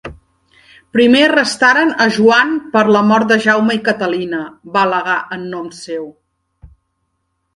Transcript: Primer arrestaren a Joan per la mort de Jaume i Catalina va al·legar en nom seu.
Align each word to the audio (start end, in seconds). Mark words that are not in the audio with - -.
Primer 0.95 1.19
arrestaren 1.25 1.91
a 2.05 2.07
Joan 2.15 2.55
per 2.71 2.83
la 2.95 3.03
mort 3.11 3.29
de 3.33 3.37
Jaume 3.43 3.77
i 3.79 3.83
Catalina 3.89 4.39
va 4.77 4.83
al·legar 4.85 5.19
en 5.39 5.47
nom 5.53 5.71
seu. 5.83 6.09